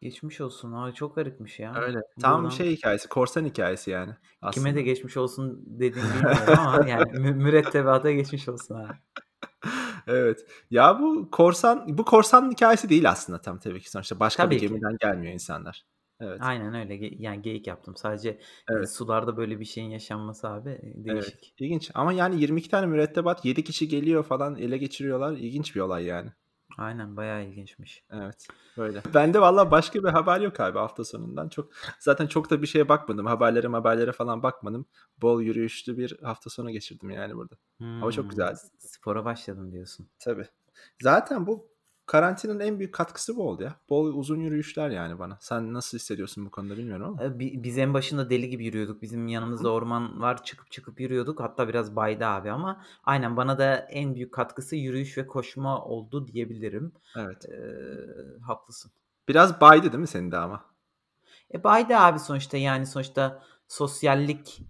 Geçmiş 0.02 0.40
olsun. 0.40 0.72
Ay, 0.72 0.92
çok 0.92 1.16
garipmiş 1.16 1.58
ya. 1.58 1.74
Öyle. 1.74 2.00
Tam 2.20 2.42
Buradan 2.42 2.56
şey 2.56 2.76
hikâyesi, 2.76 3.08
korsan 3.08 3.44
hikâyesi 3.44 3.90
yani 3.90 4.12
Kime 4.52 4.64
de 4.64 4.68
aslında. 4.68 4.80
geçmiş 4.80 5.16
olsun 5.16 5.64
dediğini 5.66 6.08
bilmiyorum 6.14 6.54
ama 6.58 6.88
yani 6.88 7.12
mü 7.18 7.34
mürettebata 7.34 8.10
geçmiş 8.10 8.48
olsun 8.48 8.74
abi. 8.74 8.92
Evet. 10.06 10.46
Ya 10.70 11.00
bu 11.00 11.30
korsan 11.30 11.98
bu 11.98 12.04
korsan 12.04 12.50
hikâyesi 12.50 12.88
değil 12.88 13.10
aslında 13.10 13.40
tam 13.40 13.58
tabii 13.58 13.80
ki. 13.80 13.90
Sonuçta 13.90 14.20
başka 14.20 14.50
bir 14.50 14.56
Tabii 14.56 14.60
ki. 14.60 14.68
gemiden 14.68 14.96
gelmiyor 15.00 15.32
insanlar. 15.34 15.84
Evet. 16.20 16.38
Aynen 16.42 16.74
öyle. 16.74 16.96
Ge 16.96 17.10
yani 17.18 17.42
geyik 17.42 17.66
yaptım. 17.66 17.96
Sadece, 17.96 18.38
Evet. 18.70 18.90
sularda 18.90 19.36
böyle 19.36 19.60
bir 19.60 19.64
şeyin 19.64 19.90
yaşanması 19.90 20.48
abi, 20.48 20.70
eee, 20.70 20.92
Evet. 20.96 21.04
değişik. 21.06 21.54
İlginç 21.58 21.90
ama 21.94 22.12
yani 22.12 22.40
22 22.40 22.70
tane 22.70 22.86
mürettebat 22.86 23.44
7 23.44 23.64
kişi 23.64 23.88
geliyor 23.88 24.24
falan 24.24 24.56
ele 24.56 24.78
geçiriyorlar. 24.78 25.32
İlginç 25.32 25.76
bir 25.76 25.80
olay 25.80 26.04
yani. 26.04 26.32
Aynen 26.78 27.16
bayağı 27.16 27.44
ilginçmiş. 27.44 28.04
Evet. 28.10 28.46
Böyle. 28.76 29.02
Bende 29.14 29.40
valla 29.40 29.70
başka 29.70 30.04
bir 30.04 30.08
haber 30.08 30.40
yok 30.40 30.60
abi 30.60 30.78
hafta 30.78 31.04
sonundan. 31.04 31.48
Çok 31.48 31.70
zaten 31.98 32.26
çok 32.26 32.50
da 32.50 32.62
bir 32.62 32.66
şeye 32.66 32.88
bakmadım. 32.88 33.26
Haberlere 33.26 33.66
haberlere 33.68 34.12
falan 34.12 34.42
bakmadım. 34.42 34.86
Bol 35.22 35.42
yürüyüşlü 35.42 35.98
bir 35.98 36.18
hafta 36.22 36.50
sonu 36.50 36.70
geçirdim 36.70 37.10
yani 37.10 37.36
burada. 37.36 37.54
Hava 38.00 38.12
çok 38.12 38.22
Hımm. 38.22 38.30
güzeldi. 38.30 38.56
S 38.78 38.88
spora 38.88 39.24
başladın 39.24 39.72
diyorsun. 39.72 40.08
Tabii. 40.18 40.46
Zaten 41.02 41.46
bu 41.46 41.68
karantinanın 42.08 42.60
en 42.60 42.78
büyük 42.78 42.94
katkısı 42.94 43.36
bu 43.36 43.48
oldu 43.48 43.62
ya. 43.62 43.74
Bol 43.90 44.06
uzun 44.06 44.40
yürüyüşler 44.40 44.90
yani 44.90 45.18
bana. 45.18 45.38
Sen 45.40 45.74
nasıl 45.74 45.98
hissediyorsun 45.98 46.46
bu 46.46 46.50
konuda 46.50 46.76
bilmiyorum 46.76 47.06
ama. 47.06 47.38
Bi 47.38 47.62
biz 47.62 47.78
en 47.78 47.94
başında 47.94 48.30
deli 48.30 48.48
gibi 48.50 48.64
yürüyorduk. 48.64 49.02
Bizim 49.02 49.28
yanımızda 49.28 49.70
orman 49.72 50.20
var. 50.20 50.44
Çıkıp 50.44 50.70
çıkıp 50.70 51.00
yürüyorduk. 51.00 51.40
Hatta 51.40 51.68
biraz 51.68 51.96
baydı 51.96 52.26
abi 52.26 52.50
ama 52.50 52.84
aynen 53.04 53.36
bana 53.36 53.58
da 53.58 53.76
en 53.76 54.14
büyük 54.14 54.34
katkısı 54.34 54.76
yürüyüş 54.76 55.18
ve 55.18 55.26
koşma 55.26 55.84
oldu 55.84 56.26
diyebilirim. 56.26 56.92
Evet. 57.16 57.44
Eee, 57.48 58.38
haklısın. 58.46 58.90
Biraz 59.28 59.60
baydı 59.60 59.92
değil 59.92 60.00
mi 60.00 60.06
senin 60.06 60.32
de 60.32 60.36
ama? 60.36 60.64
E, 61.54 61.64
baydı 61.64 61.96
abi 61.96 62.18
sonuçta 62.18 62.56
yani 62.56 62.86
sonuçta 62.86 63.42
sosyallik 63.68 64.62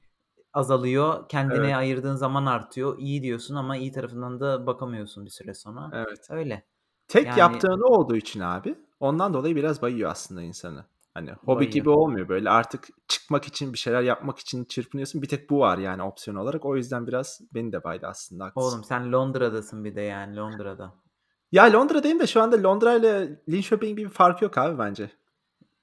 azalıyor. 0.52 1.28
Kendine 1.28 1.57
Evet. 1.59 1.75
ayırdığın 1.75 2.16
zaman 2.16 2.47
artıyor. 2.47 2.99
İyi 2.99 3.23
diyorsun 3.23 3.54
ama 3.54 3.76
iyi 3.76 3.92
tarafından 3.92 4.40
da 4.40 4.66
bakamıyorsun 4.66 5.25
bir 5.25 5.30
süre 5.30 5.54
sonra. 5.54 5.90
Evet. 5.92 6.26
Öyle. 6.30 6.64
Tek 7.09 7.27
Yani 7.27 7.38
yaptığın 7.38 7.93
olduğu 7.93 8.17
için 8.17 8.41
abi 8.41 8.75
ondan 9.00 9.35
dolayı 9.35 9.57
biraz 9.57 9.83
bayıyor 9.83 10.11
aslında 10.11 10.43
insanı. 10.43 10.85
Hani 11.15 11.31
hobi 11.33 11.47
Bayıyor. 11.57 11.73
gibi 11.73 11.91
olmuyor 11.91 12.29
böyle 12.29 12.50
artık 12.50 12.88
çıkmak 13.09 13.45
için 13.45 13.73
bir 13.73 13.79
şeyler 13.79 14.03
yapmak 14.03 14.38
için 14.38 14.65
çırpınıyorsun. 14.65 15.23
Bir 15.23 15.29
tek 15.29 15.50
bu 15.50 15.61
var 15.61 15.79
yani 15.79 16.03
opsiyon 16.03 16.37
olarak. 16.37 16.65
O 16.65 16.77
yüzden 16.77 17.07
biraz 17.07 17.41
beni 17.55 17.73
de 17.73 17.85
baydı 17.85 18.07
aslında 18.07 18.45
haklısın. 18.45 18.69
Oğlum 18.69 18.85
sen 18.85 19.12
Londra'dasın 19.12 19.85
bir 19.85 19.95
de 19.95 20.00
yani 20.00 20.37
Londra'da. 20.37 20.95
Ya 21.53 21.73
Londra'dayım 21.73 22.21
da 22.21 22.27
şu 22.27 22.43
anda 22.43 22.62
Londra 22.62 22.95
ile 22.95 23.41
Linköping 23.49 23.99
bir 23.99 24.09
farkı 24.09 24.45
yok 24.45 24.59
abi 24.59 24.79
bence. 24.79 25.11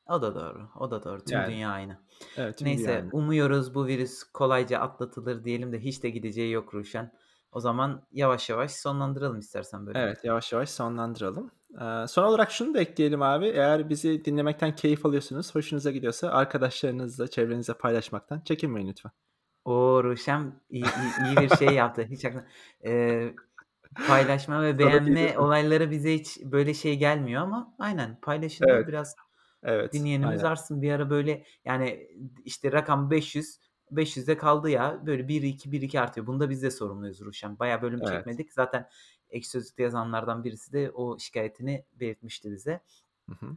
O 0.10 0.22
da 0.22 0.36
doğru. 0.36 0.70
O 0.80 0.92
da 0.92 1.04
doğru. 1.04 1.26
Tüm 1.26 1.38
Yani. 1.38 1.52
dünya 1.52 1.70
aynı. 1.70 1.98
Evet 2.38 2.58
tüm 2.58 2.68
Neyse 2.68 2.84
dünya 2.84 2.96
aynı. 2.96 3.10
umuyoruz 3.14 3.76
bu 3.76 3.88
virüs 3.88 4.24
kolayca 4.24 4.80
atlatılır 4.80 5.44
diyelim 5.44 5.74
de 5.74 5.80
hiç 5.80 6.04
de 6.04 6.10
gideceği 6.10 6.52
yok 6.52 6.74
Ruşen. 6.74 7.12
O 7.56 7.60
zaman 7.60 8.02
yavaş 8.12 8.50
yavaş 8.50 8.72
sonlandıralım 8.72 9.40
istersen 9.40 9.86
bölümü. 9.88 10.02
Evet 10.02 10.24
yavaş 10.24 10.54
yavaş 10.54 10.70
sonlandıralım. 10.70 11.52
Eee, 11.82 12.06
son 12.08 12.24
olarak 12.24 12.52
şunu 12.52 12.74
da 12.74 12.80
ekleyelim 12.80 13.22
abi. 13.22 13.46
Eğer 13.48 13.90
bizi 13.90 14.26
dinlemekten 14.26 14.76
keyif 14.76 15.06
alıyorsunuz, 15.06 15.56
hoşunuza 15.56 15.92
gidiyorsa 15.92 16.30
arkadaşlarınızla, 16.30 17.28
çevrenizle 17.28 17.74
paylaşmaktan 17.74 18.42
çekinmeyin 18.42 18.88
lütfen. 18.88 19.12
O 19.66 20.04
Ruşen 20.04 20.62
iyi, 20.70 20.94
iyi, 20.94 21.16
iyi 21.16 21.40
bir 21.40 21.50
şey 21.50 21.74
yaptı. 21.74 22.08
Hiç 22.12 22.26
aklına... 22.26 22.46
Eee, 22.84 23.36
Paylaşma 24.08 24.64
ve 24.64 24.80
beğenme 24.80 25.40
olayları 25.40 25.92
bize 25.92 26.14
hiç 26.14 26.40
böyle 26.44 26.74
şey 26.74 26.98
gelmiyor 26.98 27.42
ama 27.42 27.76
aynen 27.80 28.22
paylaşınca 28.22 28.70
Evet. 28.70 28.88
biraz 28.88 29.16
Evet, 29.64 29.94
dinleyenimiz 29.94 30.44
aynen. 30.44 30.44
artsın. 30.44 30.82
Bir 30.82 30.92
ara 30.92 31.10
böyle 31.10 31.46
yani 31.66 32.08
işte 32.46 32.72
rakam 32.72 33.12
500, 33.12 33.60
500'de 33.92 34.38
kaldı 34.38 34.70
ya. 34.70 35.00
Böyle 35.06 35.24
1-2, 35.28 35.72
1-2 35.72 36.00
artıyor. 36.00 36.28
Bunda 36.28 36.50
biz 36.50 36.64
de 36.64 36.72
sorumluyuz 36.72 37.22
Ruşen. 37.22 37.60
Bayağı 37.60 37.82
bölüm 37.82 38.00
Evet. 38.04 38.10
çekmedik. 38.18 38.54
Zaten 38.54 38.90
Ekşi 39.30 39.50
Sözlük'te 39.50 39.84
yazanlardan 39.84 40.44
birisi 40.44 40.74
de 40.74 40.92
o 40.92 41.20
şikâyetini 41.20 41.86
belirtmişti 41.94 42.52
bize. 42.52 42.82
Hı 43.30 43.36
hı. 43.46 43.52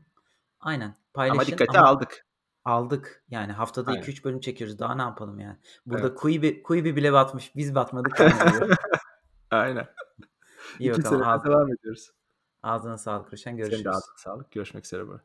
Aynen. 0.60 0.84
Ama 0.86 0.96
Paylaşın 1.14 1.52
dikkate 1.52 1.78
ama 1.78 1.88
aldık. 1.88 2.26
aldık. 2.64 3.24
Yani 3.30 3.52
haftada 3.52 3.90
Aynen. 3.90 4.02
2-3 4.02 4.24
bölüm 4.24 4.40
çekiyoruz. 4.40 4.78
Daha 4.78 4.94
ne 4.94 5.02
yapalım 5.02 5.38
yani? 5.38 5.56
Burada 5.86 6.06
Evet. 6.08 6.18
Quibi 6.18 6.62
Quibi 6.62 6.96
bile 6.96 7.12
batmış. 7.12 7.56
Biz 7.56 7.74
batmadık. 7.74 8.20
Aynen. 9.50 9.86
İyi 10.78 10.90
2 10.90 11.04
bakalım. 11.04 11.44
devam 11.44 11.72
ediyoruz. 11.72 12.10
ağzına 12.62 12.98
sağlık 12.98 13.32
Ruşen. 13.32 13.50
Senin 13.50 13.56
de 13.58 13.62
Görüşürüz. 13.62 13.86
ağzına 13.86 14.16
sağlık. 14.16 14.50
Görüşmek 14.50 14.84
üzere. 14.84 15.08
Bye. 15.08 15.18